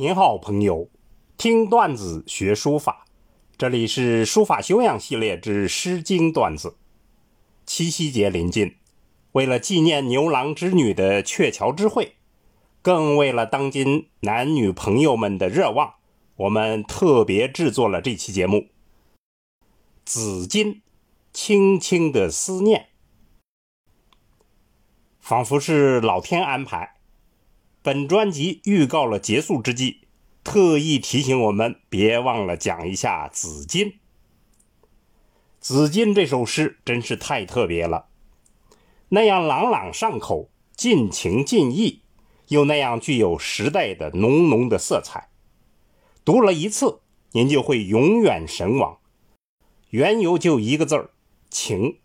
[0.00, 0.88] 您好，朋友，
[1.36, 3.04] 听段子学书法，
[3.56, 6.76] 这里是书法修养系列之《诗经》段子。
[7.66, 8.76] 七夕节临近，
[9.32, 12.14] 为了纪念牛郎织女的鹊桥之会，
[12.80, 15.94] 更为了当今男女朋友们的热望，
[16.36, 18.68] 我们特别制作了这期节目。
[20.04, 20.80] 紫金，
[21.32, 22.90] 轻轻的思念，
[25.18, 26.97] 仿佛是老天安排。
[27.80, 30.00] 本专辑预告了结束之际，
[30.42, 33.86] 特意提醒我们别忘了讲一下《紫金》。
[35.60, 38.06] 《紫金》这首诗真是太特别了，
[39.10, 42.02] 那样朗朗上口、尽情尽意，
[42.48, 45.28] 又那样具有时代的浓浓的色彩。
[46.24, 47.00] 读了一次，
[47.32, 48.98] 您就会永远神往。
[49.90, 51.10] 缘由就一个字儿：
[51.48, 51.98] 情。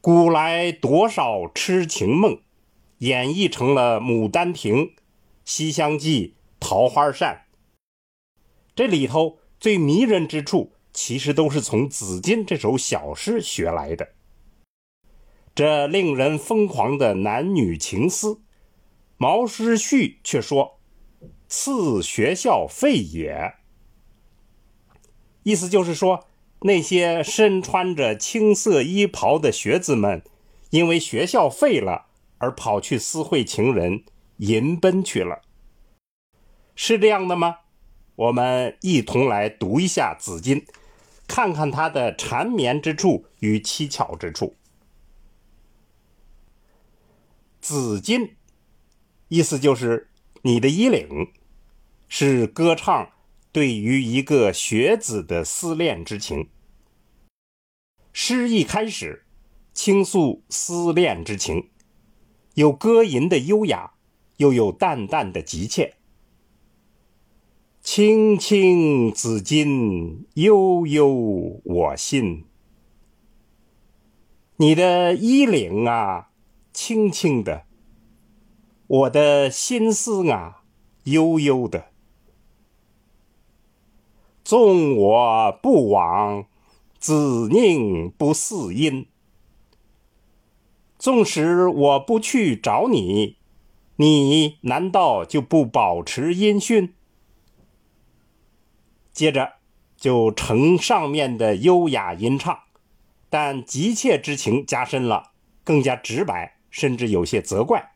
[0.00, 2.40] 古来多少痴情梦。
[2.98, 4.76] 演绎成了《牡丹亭》
[5.44, 6.28] 《西厢记》
[6.60, 7.46] 《桃花扇》，
[8.74, 14.10] 这里头最迷人之处，其实都是从《紫金》这首小诗学来的。
[15.54, 18.40] 这令人疯狂的男女情思，
[19.16, 20.80] 毛诗序却说
[21.48, 23.54] ：“赐学校废也。”
[25.44, 26.26] 意思就是说，
[26.62, 30.22] 那些身穿着青色衣袍的学子们，
[30.70, 32.06] 因为学校废了。
[32.44, 34.04] 而跑去私会情人，
[34.36, 35.40] 淫奔去了，
[36.74, 37.60] 是这样的吗？
[38.16, 40.60] 我们一同来读一下《紫金》，
[41.26, 44.48] 看看它的缠绵之处与蹊跷之处。
[47.62, 48.20] 《紫金》
[49.28, 50.10] 意思就是
[50.42, 51.32] 你的衣领，
[52.08, 53.10] 是歌唱
[53.52, 56.50] 对于一个学子的思恋之情。
[58.12, 59.24] 诗一开始，
[59.72, 61.70] 倾诉思恋之情。
[62.54, 63.92] 有歌吟的优雅，
[64.36, 65.94] 又有淡淡的急切。
[67.82, 72.44] 青青子衿，悠悠我心。
[74.56, 76.30] 你的衣领啊，
[76.72, 77.64] 轻轻的；
[78.86, 80.62] 我的心思啊，
[81.04, 81.88] 悠悠的。
[84.44, 86.46] 纵我不往，
[86.98, 89.08] 子宁不嗣音。
[91.04, 93.36] 纵使我不去找你，
[93.96, 96.94] 你难道就不保持音讯？
[99.12, 99.56] 接着
[99.98, 102.58] 就呈上面的优雅吟唱，
[103.28, 105.32] 但急切之情加深了，
[105.62, 107.92] 更加直白，甚至有些责怪。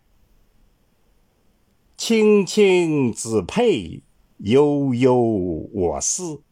[1.97, 4.03] 青青子佩，
[4.37, 6.43] 悠悠我思。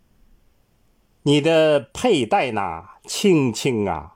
[1.25, 4.16] 你的佩戴呐，青青啊。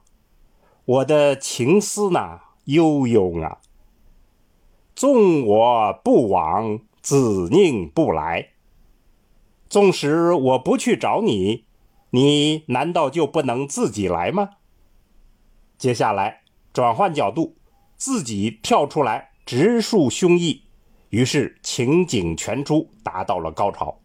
[0.91, 3.61] 我的情思呢，悠悠啊。
[4.97, 8.55] 纵我不往，子宁不来。
[9.69, 11.65] 纵使我不去找你，
[12.11, 14.51] 你难道就不能自己来吗？
[15.79, 16.43] 接下来
[16.73, 17.55] 转换角度，
[17.97, 20.63] 自己跳出来直抒胸臆，
[21.11, 24.01] 于是情景全出，达到了高潮。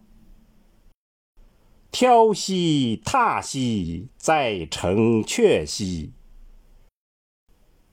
[1.89, 6.11] 挑兮踏兮，在城阙兮。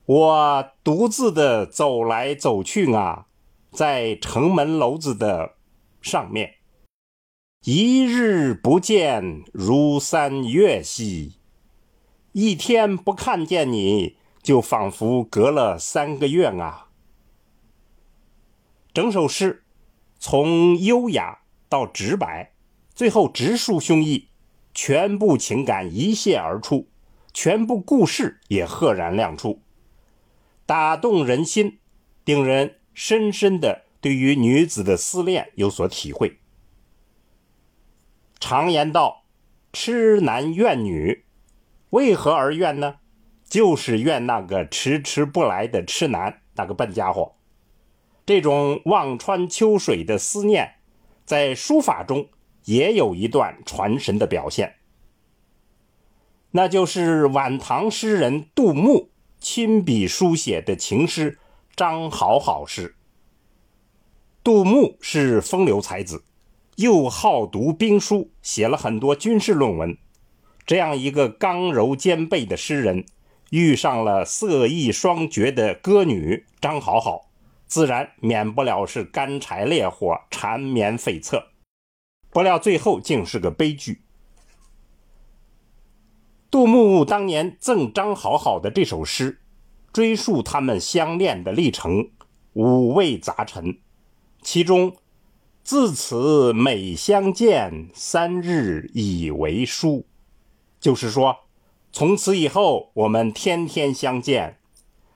[0.05, 3.27] 我独自的走来走去啊，
[3.71, 5.53] 在城门楼子的
[6.01, 6.55] 上面，
[7.63, 11.37] 一日不见如三月兮，
[12.33, 16.89] 一天不看见你就仿佛隔了三个月啊。
[18.93, 19.63] 整首诗
[20.19, 22.51] 从优雅到直白，
[22.93, 24.25] 最后直抒胸臆，
[24.73, 26.89] 全部情感一泻而出，
[27.33, 29.61] 全部故事也赫然亮出。
[30.65, 31.79] 打动人心，
[32.25, 36.39] 令人深深的对于女子的思恋有所体会。
[38.39, 39.23] 常言道
[39.73, 41.25] ：“痴男怨女”，
[41.91, 42.95] 为何而怨呢？
[43.45, 47.35] 就是怨那个迟迟不来的痴男，那个笨家伙。
[48.25, 50.75] 这种望穿秋水的思念，
[51.25, 52.29] 在书法中
[52.65, 54.77] 也有一段传神的表现，
[56.51, 59.12] 那就是晚唐诗人杜牧。
[59.43, 61.31] 亲笔书写的情诗
[61.75, 62.87] 《张好好诗》。
[64.41, 66.23] 杜牧是风流才子，
[66.77, 69.97] 又好读兵书，写了很多军事论文。
[70.65, 73.05] 这样一个刚柔兼备的诗人，
[73.49, 77.29] 遇上了色艺双绝的歌女张好好，
[77.67, 81.43] 自然免不了是干柴烈火、缠绵悱恻。
[82.29, 84.02] 不料最后竟是个悲剧。
[86.53, 89.39] 杜牧当年赠张好好的这首诗，
[89.91, 92.11] 追溯他们相恋的历程，
[92.53, 93.79] 五味杂陈，
[94.43, 94.95] 其中
[95.65, 100.05] “自此每相见，三日以为疏”，
[100.79, 101.35] 就是说，
[101.91, 104.59] 从此以后我们天天相见，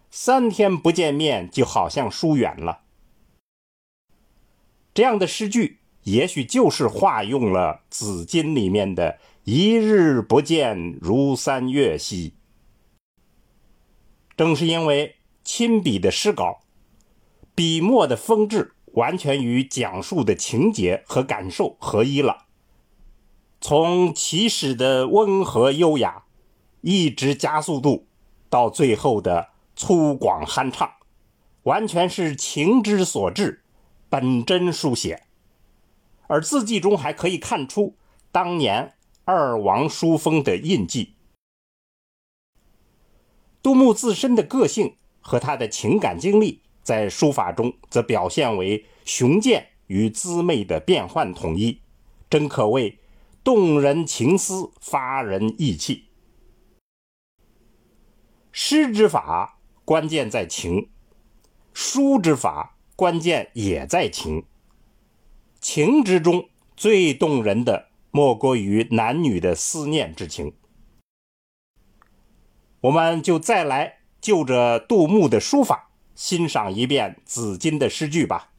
[0.09, 2.79] 三天不见面就好像疏远了。
[4.91, 9.19] 这样的诗句，也许就是化用了《紫金》里面的
[9.49, 12.33] “一日不见，如三月兮”。
[14.35, 16.59] 正是因为亲笔的诗稿，
[17.55, 22.47] 笔墨的风致完全与讲述的情节和感受合一了。
[23.61, 26.25] 从起始的温和优雅，
[26.81, 28.05] 一直加速度，
[28.49, 30.91] 到最后的粗犷酣畅，
[31.63, 33.63] 完全是情之所至，
[34.09, 35.23] 本真书写。
[36.27, 37.95] 而字迹中还可以看出
[38.33, 38.95] 当年
[39.29, 41.15] 二王书风的印记。
[43.62, 51.81] 杜牧自身的个性和他的情感经历，在书法中则表现为雄健与姿媚的变幻统一，
[52.29, 53.00] 真可谓
[53.44, 56.06] 动人情思，发人意气。
[58.53, 60.89] 诗之法关键在情，
[61.73, 64.45] 书之法关键也在情。
[65.59, 66.47] 情之中
[66.77, 70.54] 最动人的，莫过于男女的思念之情。
[72.81, 78.51] 我们就再来就着杜牧的书法欣赏一遍《紫金》的诗句吧。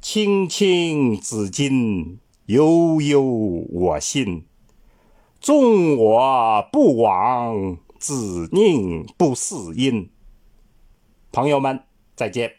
[0.00, 4.46] 青青子衿，悠悠我心。
[5.40, 10.10] 纵我不往，子宁不嗣音。
[11.32, 11.84] 朋友们，
[12.14, 12.57] 再见。